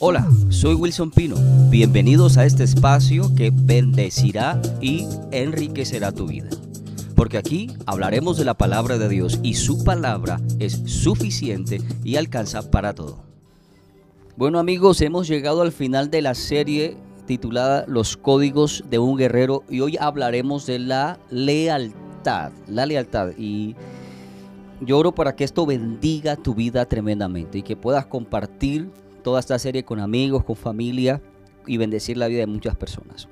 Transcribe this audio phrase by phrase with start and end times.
[0.00, 1.34] Hola, soy Wilson Pino.
[1.70, 6.48] Bienvenidos a este espacio que bendecirá y enriquecerá tu vida.
[7.16, 12.70] Porque aquí hablaremos de la palabra de Dios y su palabra es suficiente y alcanza
[12.70, 13.24] para todo.
[14.36, 16.96] Bueno amigos, hemos llegado al final de la serie
[17.26, 22.52] titulada Los códigos de un guerrero y hoy hablaremos de la lealtad.
[22.68, 23.74] La lealtad y
[24.80, 28.92] yo oro para que esto bendiga tu vida tremendamente y que puedas compartir
[29.28, 31.20] toda esta serie con amigos, con familia
[31.66, 33.28] y bendecir la vida de muchas personas.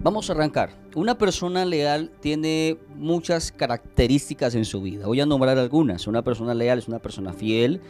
[0.00, 0.68] Vamos a arrancar.
[0.94, 5.06] Una persona leal tiene muchas características en su vida.
[5.06, 6.06] Voy a nombrar algunas.
[6.06, 7.80] Una persona leal es una persona fiel,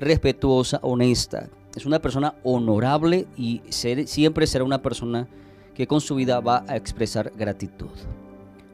[0.00, 1.50] respetuosa, honesta.
[1.76, 5.28] Es una persona honorable y siempre será una persona
[5.74, 7.90] que con su vida va a expresar gratitud.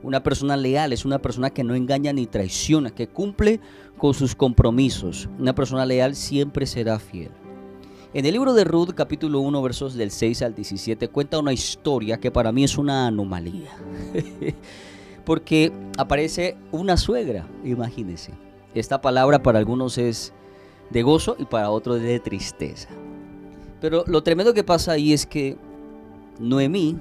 [0.05, 3.59] Una persona leal es una persona que no engaña ni traiciona, que cumple
[3.99, 5.29] con sus compromisos.
[5.37, 7.33] Una persona leal siempre será fiel.
[8.13, 12.19] En el libro de Ruth, capítulo 1, versos del 6 al 17, cuenta una historia
[12.19, 13.71] que para mí es una anomalía.
[15.25, 18.33] Porque aparece una suegra, imagínense.
[18.75, 20.33] Esta palabra para algunos es
[20.91, 22.89] de gozo y para otros de tristeza.
[23.81, 25.57] Pero lo tremendo que pasa ahí es que
[26.41, 26.99] Noemí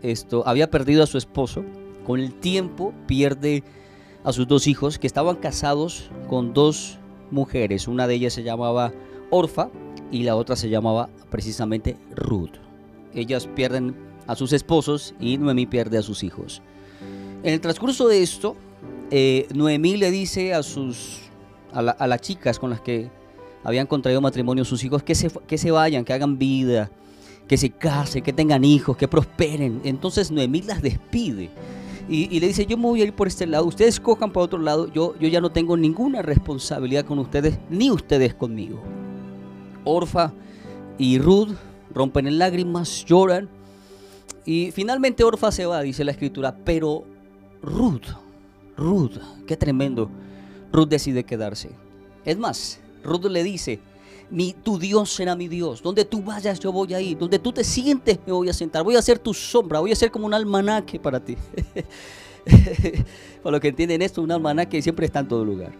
[0.00, 1.64] esto, había perdido a su esposo
[2.06, 3.62] con el tiempo pierde
[4.24, 6.98] a sus dos hijos que estaban casados con dos
[7.30, 7.88] mujeres.
[7.88, 8.90] Una de ellas se llamaba
[9.28, 9.68] Orfa
[10.10, 12.52] y la otra se llamaba precisamente Ruth.
[13.14, 13.94] Ellas pierden
[14.26, 16.62] a sus esposos y Noemí pierde a sus hijos.
[17.42, 18.56] En el transcurso de esto,
[19.10, 21.20] eh, Noemí le dice a, sus,
[21.72, 23.10] a, las chicas con las que
[23.64, 26.90] habían contraído matrimonio sus hijos que se, que se vayan, que hagan vida,
[27.48, 29.80] que se casen, que tengan hijos, que prosperen.
[29.84, 31.50] Entonces Noemí las despide
[32.08, 34.58] y, le dice, yo me voy a ir por este lado, ustedes cojan para otro
[34.58, 38.82] lado, yo, yo ya no tengo ninguna responsabilidad con ustedes, ni ustedes conmigo.
[39.84, 40.32] Orfa
[40.98, 41.50] y Ruth
[41.92, 43.48] rompen en lágrimas, lloran,
[44.44, 47.04] y finalmente Orfa se va, dice la escritura, pero
[47.62, 48.06] Ruth,
[48.76, 50.10] Ruth, qué tremendo,
[50.72, 51.70] Ruth decide quedarse.
[52.24, 53.80] Es más, Ruth le dice,
[54.30, 55.82] mi, tu Dios será mi Dios.
[55.82, 57.18] Donde tú vayas, yo voy a ir.
[57.18, 58.84] Donde tú te sientes, me voy a sentar.
[58.84, 59.80] Voy a ser tu sombra.
[59.80, 61.36] Voy a ser como un almanaque para ti.
[63.42, 65.72] para los que entienden esto, un almanaque siempre está en todo lugar.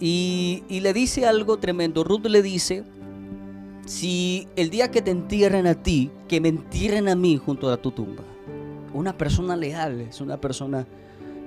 [0.00, 2.04] Y, y le dice algo tremendo.
[2.04, 2.84] Ruth le dice,
[3.88, 7.78] si el día que te entierren a ti, que me entierren a mí junto a
[7.78, 8.22] tu tumba.
[8.92, 10.86] Una persona leal es una persona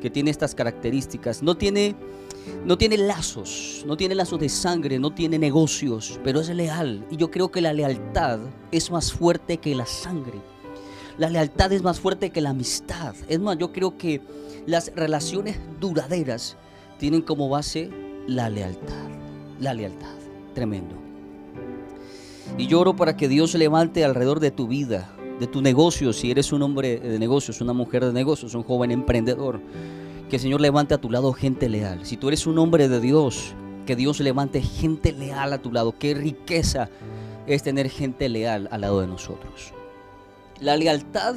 [0.01, 1.43] que tiene estas características.
[1.43, 1.95] No tiene,
[2.65, 7.05] no tiene lazos, no tiene lazos de sangre, no tiene negocios, pero es leal.
[7.11, 8.39] Y yo creo que la lealtad
[8.71, 10.39] es más fuerte que la sangre.
[11.19, 13.13] La lealtad es más fuerte que la amistad.
[13.29, 14.19] Es más, yo creo que
[14.65, 16.57] las relaciones duraderas
[16.97, 17.91] tienen como base
[18.25, 19.09] la lealtad.
[19.59, 20.15] La lealtad.
[20.55, 21.10] Tremendo.
[22.57, 26.53] Y lloro para que Dios levante alrededor de tu vida de tu negocio, si eres
[26.53, 29.59] un hombre de negocios, una mujer de negocios, un joven emprendedor,
[30.29, 32.05] que el Señor levante a tu lado gente leal.
[32.05, 33.55] Si tú eres un hombre de Dios,
[33.87, 35.95] que Dios levante gente leal a tu lado.
[35.97, 36.89] Qué riqueza
[37.47, 39.73] es tener gente leal al lado de nosotros.
[40.59, 41.35] La lealtad,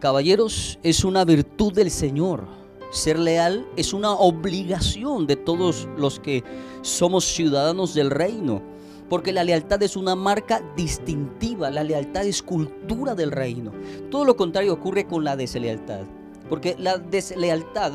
[0.00, 2.44] caballeros, es una virtud del Señor.
[2.90, 6.42] Ser leal es una obligación de todos los que
[6.80, 8.62] somos ciudadanos del reino.
[9.08, 13.72] Porque la lealtad es una marca distintiva, la lealtad es cultura del reino.
[14.10, 16.04] Todo lo contrario ocurre con la deslealtad.
[16.48, 17.92] Porque la deslealtad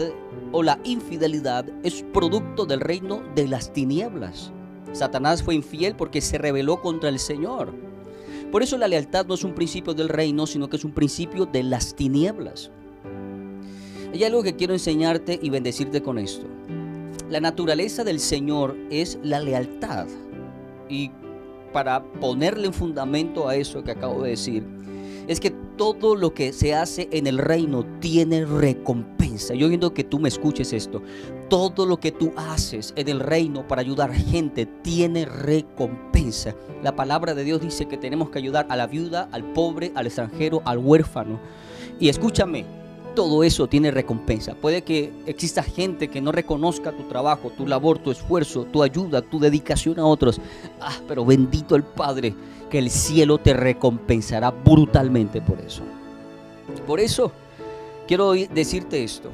[0.52, 4.52] o la infidelidad es producto del reino de las tinieblas.
[4.92, 7.74] Satanás fue infiel porque se rebeló contra el Señor.
[8.52, 11.46] Por eso la lealtad no es un principio del reino, sino que es un principio
[11.46, 12.72] de las tinieblas.
[14.14, 16.48] Hay algo que quiero enseñarte y bendecirte con esto.
[17.30, 20.08] La naturaleza del Señor es la lealtad
[20.90, 21.12] y
[21.72, 24.64] para ponerle un fundamento a eso que acabo de decir,
[25.28, 29.54] es que todo lo que se hace en el reino tiene recompensa.
[29.54, 31.02] Yo viendo que tú me escuches esto.
[31.50, 36.56] Todo lo que tú haces en el reino para ayudar gente tiene recompensa.
[36.84, 40.08] La palabra de Dios dice que tenemos que ayudar a la viuda, al pobre, al
[40.08, 41.40] extranjero, al huérfano.
[42.00, 42.66] Y escúchame,
[43.16, 44.56] todo eso tiene recompensa.
[44.56, 49.22] Puede que exista gente que no reconozca tu trabajo, tu labor, tu esfuerzo, tu ayuda,
[49.22, 50.40] tu dedicación a otros.
[50.80, 52.34] Ah, pero bendito el Padre,
[52.70, 55.84] que el cielo te recompensará brutalmente por eso.
[56.86, 57.32] Por eso
[58.08, 59.30] quiero decirte esto.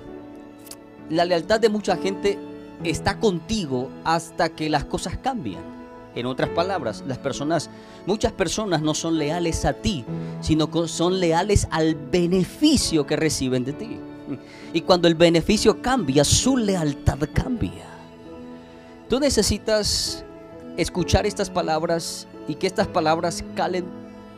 [1.10, 2.39] La lealtad de mucha gente
[2.83, 5.75] está contigo hasta que las cosas cambian.
[6.15, 7.69] En otras palabras, las personas,
[8.06, 10.06] muchas personas no son leales a ti,
[10.39, 14.00] sino que son leales al beneficio que reciben de ti.
[14.73, 17.85] Y cuando el beneficio cambia, su lealtad cambia.
[19.09, 20.23] Tú necesitas
[20.77, 23.85] escuchar estas palabras y que estas palabras calen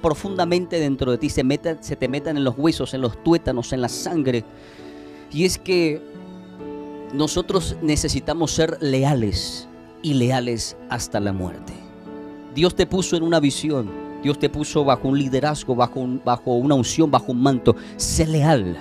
[0.01, 3.71] profundamente dentro de ti, se, metan, se te metan en los huesos, en los tuétanos,
[3.71, 4.43] en la sangre.
[5.31, 6.01] Y es que
[7.13, 9.66] nosotros necesitamos ser leales
[10.07, 11.73] y leales hasta la muerte.
[12.55, 13.91] Dios te puso en una visión,
[14.23, 17.75] Dios te puso bajo un liderazgo, bajo, bajo una unción, bajo un manto.
[17.97, 18.77] Sé leal.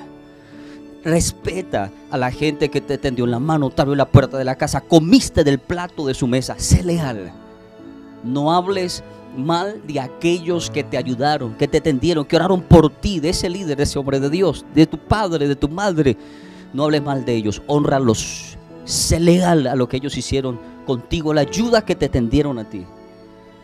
[1.03, 4.55] Respeta a la gente que te tendió la mano, te abrió la puerta de la
[4.55, 6.55] casa, comiste del plato de su mesa.
[6.59, 7.33] Sé leal.
[8.23, 9.03] No hables
[9.37, 13.51] mal de aquellos que te ayudaron, que te tendieron, que oraron por ti, de ese
[13.51, 16.17] líder, de ese hombre de Dios, de tu padre, de tu madre.
[16.73, 18.57] No hables mal de ellos, honralos.
[18.85, 22.87] Sé leal a lo que ellos hicieron contigo, la ayuda que te tendieron a ti.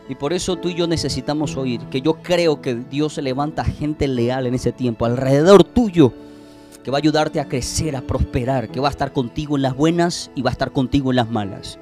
[0.08, 3.64] Y por eso tú y yo necesitamos oír que yo creo que Dios se levanta
[3.64, 6.12] gente leal en ese tiempo, alrededor tuyo,
[6.82, 9.74] que va a ayudarte a crecer, a prosperar, que va a estar contigo en las
[9.74, 11.78] buenas y va a estar contigo en las malas.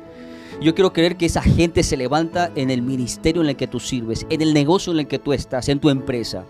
[0.61, 3.81] Yo quiero creer que esa gente se levanta en el ministerio en el que tú
[3.81, 6.45] sirves, en el negocio en el que tú estás, en tu empresa.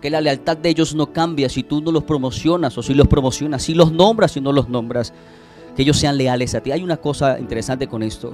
[0.00, 3.08] Que la lealtad de ellos no cambia si tú no los promocionas o si los
[3.08, 5.12] promocionas, si los nombras o no los nombras.
[5.76, 6.72] Que ellos sean leales a ti.
[6.72, 8.32] Hay una cosa interesante con esto.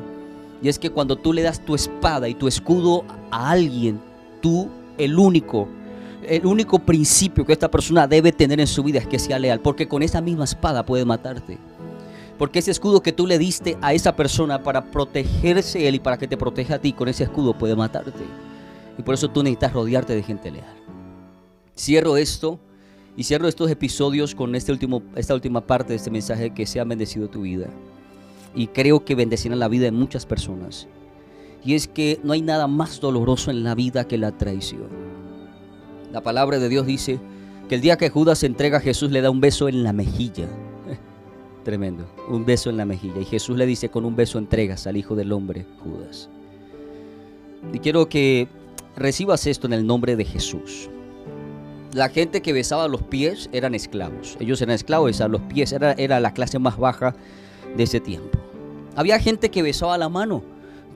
[0.62, 4.00] Y es que cuando tú le das tu espada y tu escudo a alguien,
[4.42, 5.68] tú, el único,
[6.26, 9.60] el único principio que esta persona debe tener en su vida es que sea leal.
[9.60, 11.58] Porque con esa misma espada puede matarte.
[12.38, 16.18] Porque ese escudo que tú le diste a esa persona para protegerse él y para
[16.18, 18.24] que te proteja a ti, con ese escudo puede matarte.
[18.98, 20.74] Y por eso tú necesitas rodearte de gente leal.
[21.76, 22.58] Cierro esto
[23.16, 26.80] y cierro estos episodios con este último, esta última parte de este mensaje que se
[26.80, 27.68] ha bendecido tu vida.
[28.54, 30.88] Y creo que bendecirá la vida de muchas personas.
[31.64, 34.88] Y es que no hay nada más doloroso en la vida que la traición.
[36.12, 37.20] La palabra de Dios dice
[37.68, 39.92] que el día que Judas se entrega a Jesús le da un beso en la
[39.92, 40.48] mejilla.
[41.64, 42.06] Tremendo.
[42.28, 43.20] Un beso en la mejilla.
[43.20, 46.30] Y Jesús le dice, con un beso entregas al Hijo del Hombre, Judas.
[47.72, 48.48] Y quiero que
[48.96, 50.88] recibas esto en el nombre de Jesús.
[51.92, 54.36] La gente que besaba los pies eran esclavos.
[54.38, 55.72] Ellos eran esclavos, besaban los pies.
[55.72, 57.16] Era, era la clase más baja
[57.76, 58.38] de ese tiempo.
[58.94, 60.42] Había gente que besaba la mano,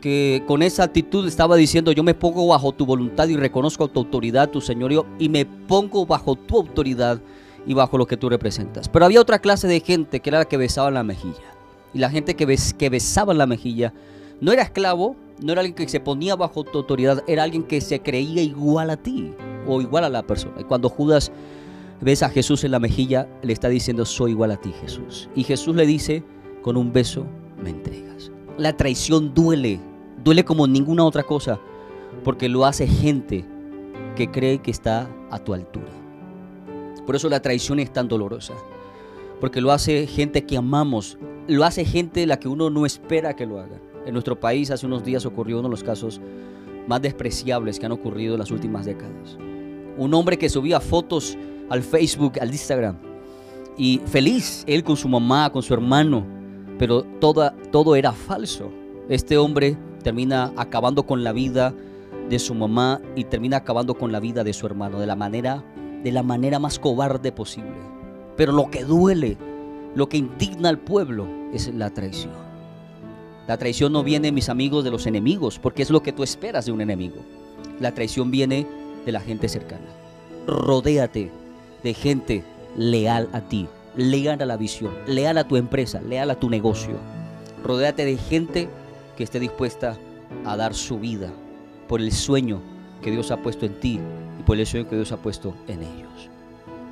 [0.01, 4.01] que con esa actitud estaba diciendo, yo me pongo bajo tu voluntad y reconozco tu
[4.01, 7.21] autoridad, tu señorío, y me pongo bajo tu autoridad
[7.67, 8.89] y bajo lo que tú representas.
[8.89, 11.55] Pero había otra clase de gente que era la que besaba la mejilla.
[11.93, 13.93] Y la gente que, que besaba la mejilla
[14.41, 17.81] no era esclavo, no era alguien que se ponía bajo tu autoridad, era alguien que
[17.81, 19.33] se creía igual a ti
[19.67, 20.55] o igual a la persona.
[20.61, 21.33] Y cuando Judas
[22.01, 25.29] besa a Jesús en la mejilla, le está diciendo, soy igual a ti Jesús.
[25.35, 26.23] Y Jesús le dice,
[26.63, 27.27] con un beso
[27.63, 28.31] me entregas.
[28.59, 29.81] La traición duele,
[30.23, 31.59] duele como ninguna otra cosa,
[32.23, 33.45] porque lo hace gente
[34.17, 35.93] que cree que está a tu altura.
[37.07, 38.55] Por eso la traición es tan dolorosa.
[39.41, 41.19] Porque lo hace gente que amamos.
[41.49, 43.81] Lo hace gente la que uno no espera que lo haga.
[44.07, 46.21] En nuestro país hace unos días ocurrió uno de los casos
[46.87, 49.37] más despreciables que han ocurrido en las últimas décadas.
[49.97, 51.37] Un hombre que subía fotos
[51.71, 52.97] al Facebook, al Instagram.
[53.77, 56.25] Y feliz, él con su mamá, con su hermano.
[56.79, 58.71] Pero toda, todo era falso.
[59.09, 61.75] Este hombre termina acabando con la vida
[62.29, 65.63] de su mamá y termina acabando con la vida de su hermano de la manera
[66.05, 67.73] de la manera más cobarde posible.
[68.37, 69.39] Pero lo que duele,
[69.95, 72.35] lo que indigna al pueblo es la traición.
[73.49, 76.67] La traición no viene, mis amigos, de los enemigos, porque es lo que tú esperas
[76.67, 77.17] de un enemigo.
[77.81, 78.67] La traición viene
[79.05, 79.87] de la gente cercana.
[80.47, 81.31] Rodéate
[81.83, 82.45] de gente
[82.77, 86.97] leal a ti, leal a la visión, leal a tu empresa, leal a tu negocio.
[87.63, 88.69] Rodéate de gente
[89.17, 89.97] que esté dispuesta
[90.45, 91.31] a dar su vida
[91.89, 92.61] por el sueño
[93.03, 94.01] que Dios ha puesto en ti
[94.45, 96.31] por el sueño que Dios ha puesto en ellos.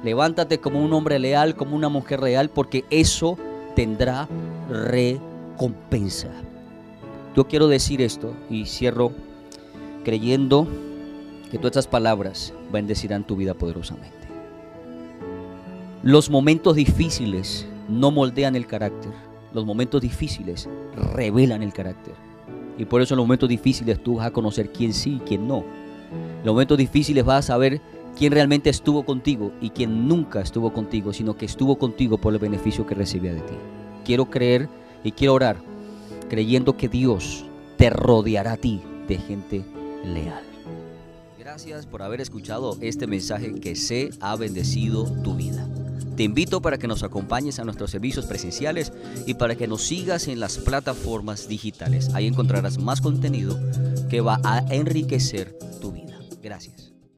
[0.02, 3.38] Levántate como un hombre leal, como una mujer real, porque eso
[3.76, 4.28] tendrá
[4.68, 6.28] recompensa.
[7.36, 9.12] Yo quiero decir esto y cierro
[10.04, 10.66] creyendo
[11.52, 14.26] que todas estas palabras bendecirán tu vida poderosamente.
[16.02, 19.12] Los momentos difíciles no moldean el carácter.
[19.54, 20.68] Los momentos difíciles
[21.14, 22.14] revelan el carácter.
[22.76, 25.46] Y por eso en los momentos difíciles tú vas a conocer quién sí y quién
[25.46, 25.62] no
[26.12, 27.80] en los momentos difíciles vas a saber
[28.18, 32.40] quién realmente estuvo contigo y quién nunca estuvo contigo, sino que estuvo contigo por el
[32.40, 33.54] beneficio que recibía de ti.
[34.04, 34.68] Quiero creer
[35.04, 35.56] y quiero orar
[36.28, 37.44] creyendo que Dios
[37.76, 39.64] te rodeará a ti de gente
[40.04, 40.51] leal.
[41.52, 45.68] Gracias por haber escuchado este mensaje que se ha bendecido tu vida.
[46.16, 48.90] Te invito para que nos acompañes a nuestros servicios presenciales
[49.26, 52.08] y para que nos sigas en las plataformas digitales.
[52.14, 53.60] Ahí encontrarás más contenido
[54.08, 56.18] que va a enriquecer tu vida.
[56.42, 56.91] Gracias.